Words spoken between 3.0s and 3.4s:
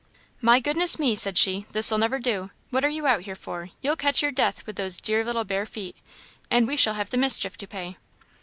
out here